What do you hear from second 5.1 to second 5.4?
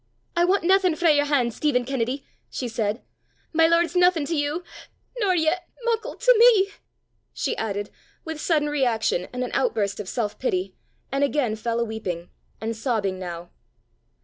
nor